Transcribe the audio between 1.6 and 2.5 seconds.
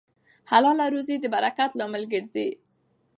لامل ګرځي.